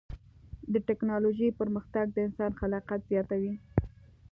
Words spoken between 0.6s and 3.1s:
د ټکنالوجۍ پرمختګ د انسان خلاقیت